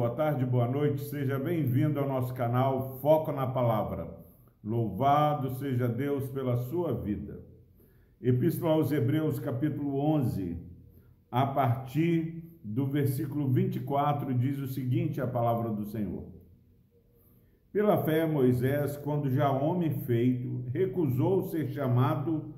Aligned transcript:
boa 0.00 0.14
tarde, 0.14 0.46
boa 0.46 0.66
noite, 0.66 1.02
seja 1.02 1.38
bem-vindo 1.38 2.00
ao 2.00 2.08
nosso 2.08 2.32
canal 2.32 2.98
Foco 3.02 3.30
na 3.32 3.46
Palavra. 3.46 4.08
Louvado 4.64 5.50
seja 5.56 5.86
Deus 5.86 6.26
pela 6.30 6.56
sua 6.56 6.94
vida. 6.94 7.44
Epístola 8.18 8.72
aos 8.72 8.90
Hebreus, 8.90 9.38
capítulo 9.38 9.98
11, 9.98 10.56
a 11.30 11.46
partir 11.48 12.42
do 12.64 12.86
versículo 12.86 13.46
24, 13.52 14.32
diz 14.32 14.58
o 14.58 14.68
seguinte: 14.68 15.20
a 15.20 15.26
palavra 15.26 15.68
do 15.68 15.84
Senhor. 15.84 16.24
Pela 17.70 18.02
fé, 18.02 18.24
Moisés, 18.24 18.96
quando 18.96 19.28
já 19.28 19.50
homem 19.50 19.90
feito, 20.06 20.64
recusou 20.72 21.42
ser 21.42 21.68
chamado 21.68 22.54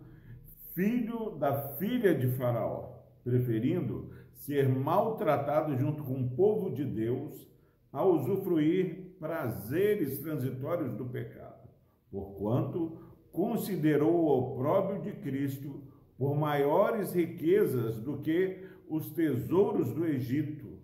filho 0.76 1.30
da 1.40 1.60
filha 1.72 2.14
de 2.14 2.28
Faraó, 2.36 3.00
preferindo 3.24 4.10
ser 4.34 4.68
maltratado 4.68 5.76
junto 5.76 6.02
com 6.02 6.20
o 6.20 6.30
povo 6.30 6.70
de 6.70 6.84
Deus 6.84 7.46
a 7.92 8.04
usufruir 8.04 9.14
prazeres 9.18 10.18
transitórios 10.18 10.94
do 10.94 11.04
pecado, 11.04 11.68
porquanto 12.10 12.98
considerou 13.30 14.14
o 14.14 14.38
opróbrio 14.38 15.02
de 15.02 15.12
Cristo 15.12 15.82
por 16.18 16.36
maiores 16.36 17.12
riquezas 17.12 17.98
do 17.98 18.18
que 18.18 18.66
os 18.88 19.10
tesouros 19.10 19.92
do 19.92 20.06
Egito, 20.06 20.78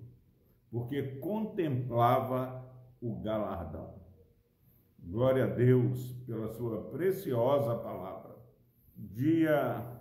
porque 0.70 1.02
contemplava 1.18 2.64
o 3.00 3.20
galardão. 3.20 3.94
Glória 4.98 5.44
a 5.44 5.48
Deus 5.48 6.12
pela 6.26 6.48
sua 6.48 6.82
preciosa 6.90 7.74
palavra. 7.76 8.36
Dia 8.96 9.97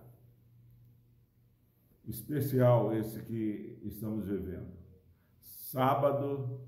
especial 2.08 2.95
esse 2.95 3.22
que 3.23 3.80
estamos 3.83 4.25
vivendo. 4.25 4.72
Sábado, 5.41 6.61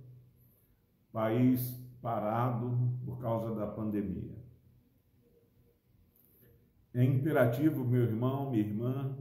país 1.12 1.80
parado 2.02 3.00
por 3.06 3.20
causa 3.20 3.56
da 3.56 3.66
pandemia. 3.66 4.38
É 6.94 7.04
imperativo, 7.04 7.86
meu 7.86 8.04
irmão, 8.04 8.52
minha 8.52 8.64
irmã, 8.64 9.18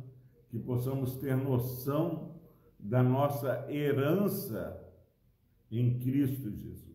que 0.48 0.58
possamos 0.58 1.16
ter 1.16 1.36
noção 1.36 2.40
da 2.78 3.02
nossa 3.02 3.70
herança 3.70 4.84
em 5.70 5.98
Cristo 5.98 6.50
Jesus. 6.50 6.88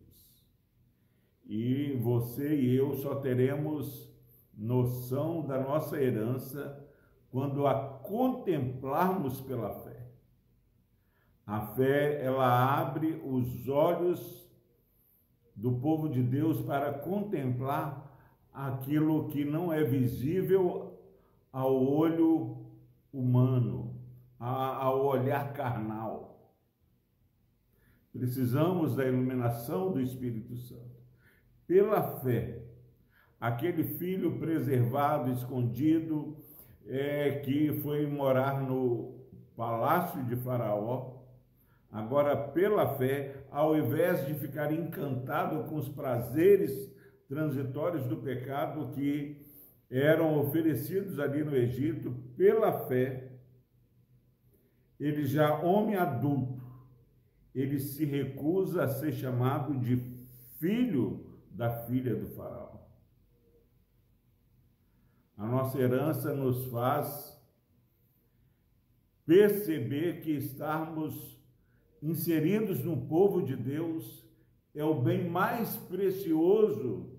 E 1.46 1.92
você 2.02 2.54
e 2.54 2.74
eu 2.74 2.94
só 2.94 3.16
teremos 3.16 4.12
noção 4.56 5.46
da 5.46 5.60
nossa 5.60 6.00
herança 6.00 6.83
quando 7.34 7.66
a 7.66 7.74
contemplarmos 7.74 9.40
pela 9.40 9.74
fé. 9.80 10.06
A 11.44 11.62
fé, 11.74 12.24
ela 12.24 12.78
abre 12.78 13.20
os 13.24 13.68
olhos 13.68 14.48
do 15.52 15.72
povo 15.80 16.08
de 16.08 16.22
Deus 16.22 16.62
para 16.62 16.92
contemplar 16.92 18.16
aquilo 18.52 19.26
que 19.26 19.44
não 19.44 19.72
é 19.72 19.82
visível 19.82 20.96
ao 21.50 21.74
olho 21.74 22.68
humano, 23.12 24.00
ao 24.38 25.04
olhar 25.04 25.52
carnal. 25.54 26.54
Precisamos 28.12 28.94
da 28.94 29.04
iluminação 29.04 29.90
do 29.90 30.00
Espírito 30.00 30.54
Santo. 30.56 31.02
Pela 31.66 32.00
fé, 32.20 32.62
aquele 33.40 33.82
filho 33.82 34.38
preservado, 34.38 35.32
escondido, 35.32 36.36
é, 36.86 37.40
que 37.40 37.72
foi 37.82 38.06
morar 38.06 38.62
no 38.62 39.14
palácio 39.56 40.22
de 40.24 40.36
Faraó, 40.36 41.22
agora 41.90 42.36
pela 42.36 42.96
fé, 42.96 43.44
ao 43.50 43.76
invés 43.76 44.26
de 44.26 44.34
ficar 44.34 44.72
encantado 44.72 45.64
com 45.68 45.76
os 45.76 45.88
prazeres 45.88 46.92
transitórios 47.28 48.04
do 48.06 48.18
pecado 48.18 48.92
que 48.92 49.40
eram 49.90 50.38
oferecidos 50.40 51.18
ali 51.18 51.44
no 51.44 51.54
Egito, 51.54 52.12
pela 52.36 52.86
fé, 52.86 53.30
ele 54.98 55.24
já 55.24 55.60
homem 55.62 55.96
adulto, 55.96 56.62
ele 57.54 57.78
se 57.78 58.04
recusa 58.04 58.84
a 58.84 58.88
ser 58.88 59.12
chamado 59.12 59.78
de 59.78 59.96
filho 60.58 61.24
da 61.50 61.70
filha 61.86 62.14
do 62.14 62.26
faraó. 62.28 62.83
Nossa 65.64 65.80
herança 65.80 66.34
nos 66.34 66.66
faz 66.66 67.42
perceber 69.24 70.20
que 70.20 70.32
estarmos 70.32 71.40
inseridos 72.02 72.84
no 72.84 73.06
povo 73.06 73.40
de 73.40 73.56
Deus 73.56 74.28
é 74.74 74.84
o 74.84 75.00
bem 75.00 75.26
mais 75.26 75.74
precioso 75.74 77.18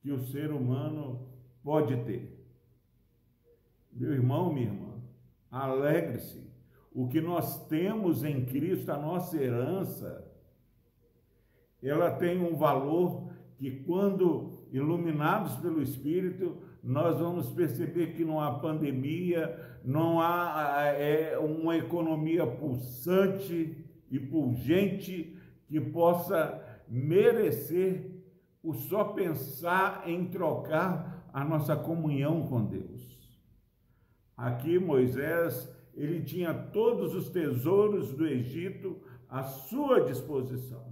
que 0.00 0.10
o 0.10 0.18
ser 0.18 0.50
humano 0.50 1.28
pode 1.62 1.94
ter. 2.04 2.42
Meu 3.92 4.14
irmão, 4.14 4.50
minha 4.50 4.68
irmã, 4.68 5.02
alegre-se. 5.50 6.42
O 6.90 7.06
que 7.06 7.20
nós 7.20 7.68
temos 7.68 8.24
em 8.24 8.46
Cristo, 8.46 8.92
a 8.92 8.96
nossa 8.96 9.36
herança, 9.36 10.26
ela 11.82 12.12
tem 12.12 12.42
um 12.42 12.56
valor 12.56 13.30
que, 13.58 13.70
quando 13.82 14.66
iluminados 14.72 15.56
pelo 15.56 15.82
Espírito, 15.82 16.72
nós 16.84 17.18
vamos 17.18 17.48
perceber 17.48 18.14
que 18.14 18.24
não 18.26 18.38
há 18.38 18.58
pandemia, 18.58 19.58
não 19.82 20.20
há 20.20 20.82
é, 20.88 21.38
uma 21.38 21.78
economia 21.78 22.46
pulsante 22.46 23.82
e 24.10 24.20
pungente 24.20 25.34
que 25.66 25.80
possa 25.80 26.62
merecer 26.86 28.22
o 28.62 28.74
só 28.74 29.04
pensar 29.04 30.06
em 30.06 30.26
trocar 30.26 31.26
a 31.32 31.42
nossa 31.42 31.74
comunhão 31.74 32.46
com 32.46 32.66
Deus. 32.66 33.02
Aqui 34.36 34.78
Moisés, 34.78 35.74
ele 35.94 36.22
tinha 36.22 36.52
todos 36.52 37.14
os 37.14 37.30
tesouros 37.30 38.12
do 38.12 38.26
Egito 38.26 39.00
à 39.26 39.42
sua 39.42 40.02
disposição, 40.02 40.84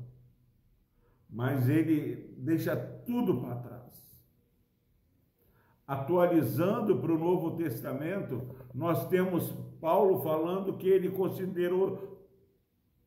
mas 1.29 1.69
ele 1.69 2.35
deixa 2.39 2.75
tudo 2.75 3.43
para 3.43 3.57
trás 3.57 3.83
atualizando 5.93 6.99
para 7.01 7.13
o 7.13 7.19
Novo 7.19 7.55
Testamento, 7.55 8.41
nós 8.75 9.09
temos 9.09 9.51
Paulo 9.79 10.23
falando 10.23 10.79
que 10.79 10.89
ele 10.89 11.11
considerou 11.11 12.19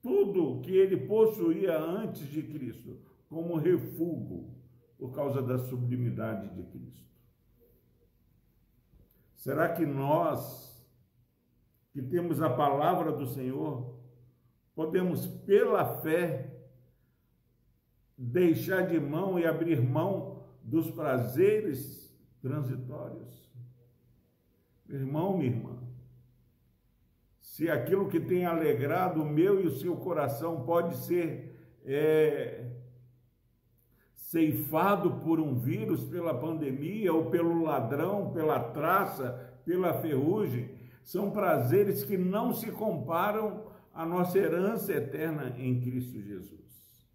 tudo 0.03 0.61
que 0.61 0.71
ele 0.71 0.95
possuía 0.95 1.79
antes 1.79 2.27
de 2.27 2.43
Cristo 2.43 2.99
como 3.27 3.55
refúgio 3.55 4.53
por 4.99 5.15
causa 5.15 5.41
da 5.41 5.57
sublimidade 5.57 6.47
de 6.53 6.61
Cristo. 6.61 7.09
Será 9.33 9.73
que 9.73 9.83
nós, 9.83 10.87
que 11.91 12.03
temos 12.03 12.39
a 12.39 12.51
palavra 12.51 13.11
do 13.11 13.25
Senhor, 13.25 13.97
podemos, 14.75 15.25
pela 15.25 16.01
fé, 16.01 16.53
deixar 18.15 18.83
de 18.87 18.99
mão 18.99 19.39
e 19.39 19.45
abrir 19.47 19.81
mão 19.81 20.45
dos 20.61 20.91
prazeres 20.91 22.04
transitórios. 22.45 23.49
Meu 24.87 24.99
irmão, 24.99 25.35
minha 25.35 25.49
irmã, 25.49 25.79
se 27.39 27.67
aquilo 27.71 28.07
que 28.07 28.19
tem 28.19 28.45
alegrado 28.45 29.23
o 29.23 29.25
meu 29.25 29.59
e 29.59 29.65
o 29.65 29.71
seu 29.71 29.95
coração 29.95 30.63
pode 30.63 30.95
ser 31.05 31.57
é, 31.83 32.69
ceifado 34.13 35.21
por 35.23 35.39
um 35.39 35.55
vírus, 35.55 36.03
pela 36.03 36.37
pandemia, 36.37 37.11
ou 37.11 37.31
pelo 37.31 37.63
ladrão, 37.63 38.31
pela 38.31 38.59
traça, 38.59 39.59
pela 39.65 39.99
ferrugem, 40.01 40.69
são 41.03 41.31
prazeres 41.31 42.03
que 42.03 42.15
não 42.15 42.53
se 42.53 42.71
comparam 42.71 43.65
à 43.91 44.05
nossa 44.05 44.37
herança 44.37 44.93
eterna 44.93 45.55
em 45.57 45.81
Cristo 45.81 46.21
Jesus. 46.21 47.09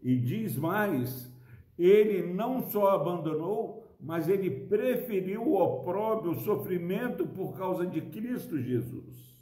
E 0.00 0.16
diz 0.16 0.56
mais, 0.56 1.33
ele 1.78 2.32
não 2.32 2.62
só 2.70 2.90
abandonou, 2.90 3.84
mas 4.00 4.28
ele 4.28 4.66
preferiu 4.66 5.42
o 5.42 5.60
opróbrio, 5.60 6.32
o 6.32 6.40
sofrimento 6.40 7.26
por 7.26 7.56
causa 7.56 7.86
de 7.86 8.00
Cristo 8.00 8.60
Jesus. 8.60 9.34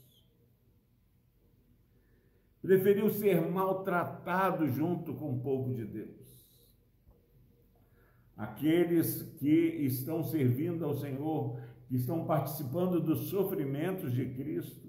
Preferiu 2.63 3.11
ser 3.11 3.41
maltratado 3.51 4.69
junto 4.69 5.15
com 5.15 5.35
o 5.35 5.41
povo 5.41 5.75
de 5.75 5.85
Deus. 5.85 6.23
Aqueles 8.37 9.23
que 9.39 9.51
estão 9.51 10.23
servindo 10.23 10.85
ao 10.85 10.95
Senhor, 10.95 11.59
que 11.89 11.97
estão 11.97 12.25
participando 12.25 13.01
dos 13.01 13.29
sofrimentos 13.29 14.13
de 14.13 14.27
Cristo, 14.27 14.89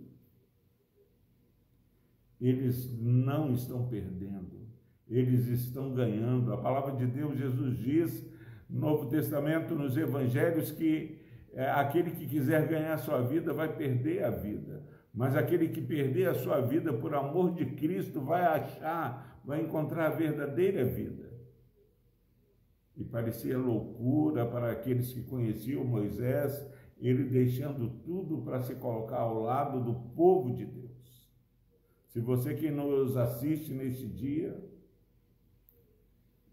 eles 2.39 2.91
não 2.99 3.53
estão 3.53 3.87
perdendo, 3.87 4.67
eles 5.09 5.47
estão 5.47 5.94
ganhando. 5.94 6.53
A 6.53 6.57
palavra 6.57 6.95
de 6.95 7.05
Deus, 7.05 7.38
Jesus 7.38 7.77
diz 7.77 8.25
Novo 8.69 9.09
Testamento, 9.09 9.75
nos 9.75 9.95
Evangelhos, 9.97 10.71
que 10.71 11.21
é, 11.53 11.69
aquele 11.69 12.11
que 12.11 12.27
quiser 12.27 12.67
ganhar 12.67 12.97
sua 12.97 13.21
vida 13.21 13.53
vai 13.53 13.75
perder 13.75 14.23
a 14.23 14.29
vida. 14.29 14.83
Mas 15.13 15.35
aquele 15.35 15.69
que 15.69 15.81
perder 15.81 16.29
a 16.29 16.33
sua 16.33 16.59
vida 16.59 16.91
por 16.91 17.13
amor 17.13 17.53
de 17.53 17.65
Cristo 17.65 18.21
vai 18.21 18.41
achar, 18.41 19.39
vai 19.45 19.61
encontrar 19.61 20.07
a 20.07 20.15
verdadeira 20.15 20.83
vida. 20.83 21.31
E 22.97 23.03
parecia 23.03 23.57
loucura 23.57 24.45
para 24.45 24.71
aqueles 24.71 25.13
que 25.13 25.21
conheciam 25.23 25.83
Moisés, 25.83 26.65
ele 27.00 27.25
deixando 27.25 27.89
tudo 28.03 28.41
para 28.41 28.61
se 28.61 28.75
colocar 28.75 29.19
ao 29.19 29.41
lado 29.41 29.83
do 29.83 29.94
povo 30.15 30.55
de 30.55 30.65
Deus. 30.65 31.29
Se 32.07 32.19
você 32.19 32.53
que 32.55 32.71
nos 32.71 33.17
assiste 33.17 33.73
neste 33.73 34.07
dia 34.07 34.72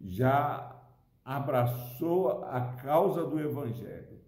já 0.00 0.76
abraçou 1.24 2.44
a 2.44 2.60
causa 2.74 3.24
do 3.24 3.38
Evangelho, 3.38 4.18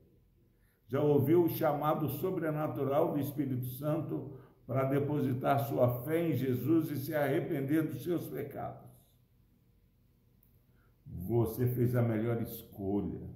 já 0.86 1.00
ouviu 1.00 1.44
o 1.44 1.48
chamado 1.48 2.08
sobrenatural 2.08 3.12
do 3.12 3.20
Espírito 3.20 3.66
Santo 3.66 4.38
para 4.66 4.84
depositar 4.84 5.66
sua 5.66 6.02
fé 6.02 6.28
em 6.28 6.34
Jesus 6.34 6.90
e 6.90 6.96
se 6.96 7.14
arrepender 7.14 7.88
dos 7.88 8.02
seus 8.02 8.26
pecados. 8.26 8.90
Você 11.06 11.66
fez 11.66 11.94
a 11.94 12.02
melhor 12.02 12.40
escolha. 12.42 13.30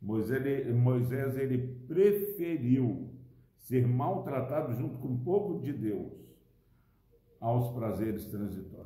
Moisés 0.00 0.74
Moisés, 0.74 1.36
ele 1.36 1.58
preferiu 1.86 3.10
ser 3.56 3.86
maltratado 3.86 4.74
junto 4.74 4.98
com 4.98 5.14
o 5.14 5.18
povo 5.18 5.60
de 5.60 5.72
Deus 5.72 6.12
aos 7.40 7.72
prazeres 7.72 8.26
transitórios. 8.26 8.81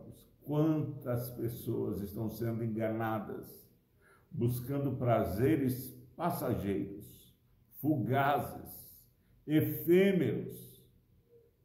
Quantas 0.46 1.28
pessoas 1.30 2.00
estão 2.00 2.30
sendo 2.30 2.62
enganadas, 2.62 3.68
buscando 4.30 4.92
prazeres 4.92 5.90
passageiros, 6.16 7.36
fugazes, 7.80 9.04
efêmeros. 9.44 10.80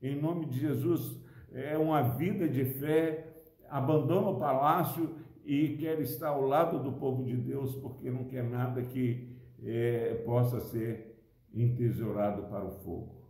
Em 0.02 0.20
nome 0.20 0.48
de 0.48 0.60
Jesus, 0.60 1.16
é 1.52 1.78
uma 1.78 2.02
vida 2.02 2.50
de 2.50 2.66
fé, 2.66 3.44
abandona 3.70 4.30
o 4.30 4.40
palácio 4.40 5.16
e 5.46 5.78
quer 5.78 6.00
estar 6.02 6.30
ao 6.30 6.42
lado 6.42 6.82
do 6.82 6.94
povo 6.94 7.24
de 7.24 7.38
Deus, 7.38 7.76
porque 7.76 8.10
não 8.10 8.24
quer 8.24 8.44
nada 8.44 8.82
que 8.82 9.38
é, 9.64 10.24
possa 10.26 10.60
ser 10.60 11.24
entesourado 11.54 12.48
para 12.50 12.66
o 12.66 12.72
fogo. 12.80 13.30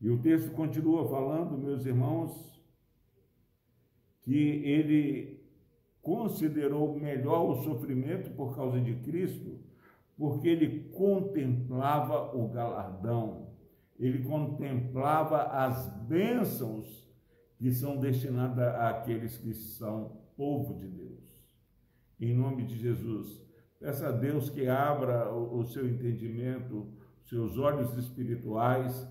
E 0.00 0.08
o 0.08 0.20
texto 0.20 0.52
continua 0.52 1.08
falando, 1.08 1.58
meus 1.58 1.84
irmãos, 1.84 2.53
que 4.24 4.62
ele 4.64 5.40
considerou 6.02 6.98
melhor 6.98 7.50
o 7.50 7.62
sofrimento 7.62 8.30
por 8.30 8.54
causa 8.54 8.80
de 8.80 8.94
Cristo, 8.96 9.58
porque 10.16 10.48
ele 10.48 10.90
contemplava 10.90 12.36
o 12.36 12.48
galardão, 12.48 13.48
ele 13.98 14.22
contemplava 14.22 15.44
as 15.44 15.88
bênçãos 16.06 17.04
que 17.58 17.72
são 17.72 17.98
destinadas 17.98 18.74
àqueles 18.74 19.36
que 19.38 19.54
são 19.54 20.20
povo 20.36 20.74
de 20.74 20.86
Deus. 20.86 21.14
Em 22.20 22.34
nome 22.34 22.64
de 22.64 22.76
Jesus, 22.76 23.42
peça 23.78 24.08
a 24.08 24.12
Deus 24.12 24.50
que 24.50 24.68
abra 24.68 25.32
o, 25.32 25.64
seu 25.64 25.88
entendimento, 25.88 26.92
seus 27.24 27.56
olhos 27.58 27.96
espirituais, 27.96 29.08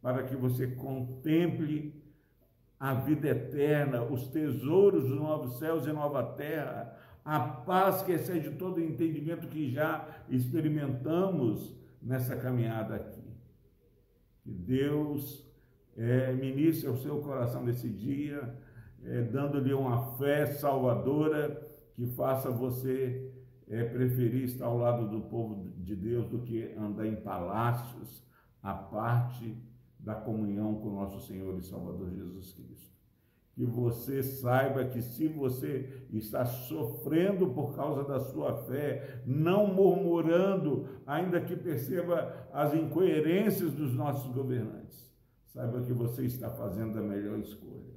para 0.00 0.24
que 0.24 0.34
você 0.34 0.66
contemple 0.66 2.01
a 2.82 2.94
vida 2.94 3.28
eterna, 3.28 4.02
os 4.02 4.26
tesouros 4.26 5.04
dos 5.04 5.16
novos 5.16 5.56
céus 5.60 5.86
e 5.86 5.92
nova 5.92 6.20
terra, 6.20 6.92
a 7.24 7.38
paz 7.38 8.02
que 8.02 8.10
excede 8.10 8.50
todo 8.56 8.78
o 8.78 8.84
entendimento 8.84 9.46
que 9.46 9.70
já 9.70 10.04
experimentamos 10.28 11.78
nessa 12.02 12.34
caminhada 12.34 12.96
aqui. 12.96 13.22
Que 14.42 14.50
Deus 14.50 15.48
é, 15.96 16.32
ministre 16.32 16.88
ao 16.88 16.96
seu 16.96 17.20
coração 17.20 17.62
nesse 17.62 17.88
dia, 17.88 18.52
é, 19.04 19.22
dando-lhe 19.22 19.72
uma 19.72 20.16
fé 20.16 20.46
salvadora 20.46 21.64
que 21.94 22.04
faça 22.08 22.50
você 22.50 23.32
é, 23.68 23.84
preferir 23.84 24.42
estar 24.42 24.66
ao 24.66 24.78
lado 24.78 25.08
do 25.08 25.20
povo 25.28 25.70
de 25.76 25.94
Deus 25.94 26.26
do 26.28 26.40
que 26.40 26.74
andar 26.76 27.06
em 27.06 27.14
palácios, 27.14 28.26
a 28.60 28.74
parte 28.74 29.56
da 30.02 30.14
comunhão 30.14 30.74
com 30.74 30.90
nosso 30.90 31.20
Senhor 31.20 31.56
e 31.58 31.62
Salvador 31.62 32.10
Jesus 32.10 32.52
Cristo. 32.52 32.92
Que 33.54 33.64
você 33.64 34.22
saiba 34.22 34.84
que 34.86 35.00
se 35.00 35.28
você 35.28 36.04
está 36.10 36.44
sofrendo 36.44 37.50
por 37.50 37.76
causa 37.76 38.02
da 38.02 38.18
sua 38.18 38.56
fé, 38.64 39.22
não 39.26 39.72
murmurando, 39.72 40.86
ainda 41.06 41.40
que 41.40 41.54
perceba 41.54 42.48
as 42.52 42.74
incoerências 42.74 43.72
dos 43.72 43.94
nossos 43.94 44.32
governantes, 44.32 45.12
saiba 45.46 45.82
que 45.82 45.92
você 45.92 46.24
está 46.24 46.50
fazendo 46.50 46.98
a 46.98 47.02
melhor 47.02 47.38
escolha. 47.38 47.92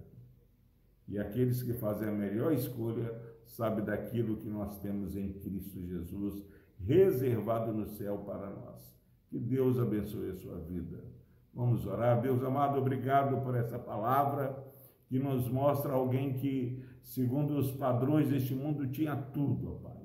E 1.07 1.17
aqueles 1.17 1.63
que 1.63 1.73
fazem 1.73 2.09
a 2.09 2.11
melhor 2.11 2.51
escolha 2.51 3.13
sabem 3.45 3.85
daquilo 3.85 4.37
que 4.37 4.49
nós 4.49 4.77
temos 4.79 5.15
em 5.15 5.33
Cristo 5.33 5.79
Jesus, 5.85 6.43
reservado 6.77 7.71
no 7.71 7.85
céu 7.85 8.17
para 8.19 8.49
nós. 8.49 8.95
Que 9.29 9.39
Deus 9.39 9.79
abençoe 9.79 10.31
a 10.31 10.35
sua 10.35 10.59
vida. 10.59 11.14
Vamos 11.55 11.87
orar. 11.87 12.21
Deus 12.21 12.43
amado, 12.43 12.77
obrigado 12.77 13.41
por 13.41 13.55
essa 13.55 13.79
palavra 13.79 14.61
que 15.07 15.17
nos 15.17 15.47
mostra 15.47 15.93
alguém 15.93 16.33
que, 16.33 16.83
segundo 17.01 17.57
os 17.57 17.71
padrões 17.71 18.27
deste 18.27 18.53
mundo, 18.53 18.87
tinha 18.87 19.15
tudo, 19.15 19.79
Pai. 19.81 19.95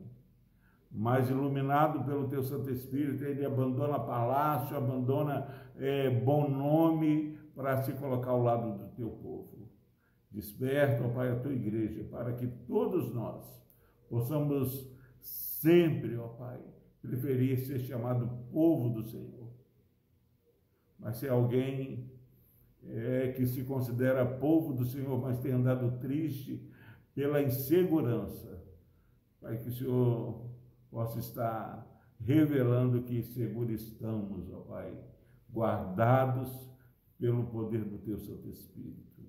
Mas 0.93 1.29
iluminado 1.29 2.05
pelo 2.05 2.29
Teu 2.29 2.44
Santo 2.44 2.70
Espírito, 2.70 3.25
ele 3.25 3.44
abandona 3.44 3.99
palácio, 3.99 4.76
abandona 4.76 5.49
é, 5.76 6.08
bom 6.11 6.49
nome 6.49 7.37
para 7.55 7.82
se 7.82 7.93
colocar 7.94 8.31
ao 8.31 8.43
lado 8.43 8.79
do 8.79 8.88
Teu 8.94 9.11
povo. 9.11 9.69
Desperta, 10.31 11.05
ó 11.05 11.08
Pai, 11.08 11.32
a 11.32 11.41
Tua 11.41 11.52
igreja, 11.52 12.05
para 12.05 12.32
que 12.35 12.47
todos 12.47 13.12
nós 13.12 13.44
possamos 14.08 14.88
sempre, 15.20 16.17
ó 16.17 16.29
Pai, 16.29 16.61
preferir 17.02 17.58
ser 17.58 17.81
chamado 17.81 18.29
povo 18.52 18.91
do 18.91 19.02
Senhor 19.02 19.39
mas 21.00 21.17
se 21.17 21.29
alguém 21.29 22.11
é, 22.87 23.32
que 23.32 23.47
se 23.47 23.64
considera 23.64 24.25
povo 24.25 24.73
do 24.73 24.85
Senhor, 24.85 25.20
mas 25.20 25.38
tem 25.41 25.52
andado 25.52 25.99
triste 25.99 26.62
pela 27.14 27.43
insegurança, 27.43 28.62
Pai, 29.41 29.56
que 29.56 29.69
o 29.69 29.73
Senhor 29.73 30.50
possa 30.91 31.19
estar 31.19 31.87
revelando 32.20 33.02
que 33.02 33.23
seguro 33.23 33.73
estamos, 33.73 34.52
ó 34.52 34.61
Pai, 34.61 34.95
guardados 35.50 36.71
pelo 37.19 37.45
poder 37.47 37.85
do 37.85 37.99
Teu 37.99 38.19
Santo 38.19 38.49
Espírito. 38.49 39.23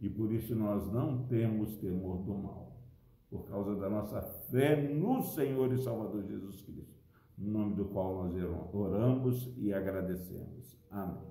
E 0.00 0.08
por 0.08 0.32
isso 0.32 0.54
nós 0.54 0.90
não 0.90 1.26
temos 1.26 1.76
temor 1.76 2.22
do 2.22 2.34
mal, 2.34 2.80
por 3.28 3.46
causa 3.48 3.74
da 3.76 3.90
nossa 3.90 4.22
fé 4.50 4.76
no 4.94 5.22
Senhor 5.22 5.72
e 5.72 5.78
Salvador 5.78 6.24
Jesus 6.24 6.62
Cristo 6.62 6.87
no 7.38 7.50
nome 7.50 7.74
do 7.76 7.84
qual 7.86 8.24
nós 8.24 8.34
oramos 8.72 9.52
e 9.56 9.72
agradecemos. 9.72 10.76
Amém. 10.90 11.28